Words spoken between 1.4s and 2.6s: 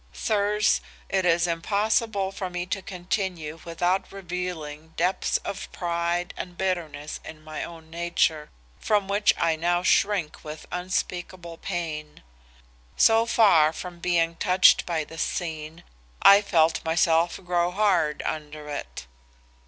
impossible for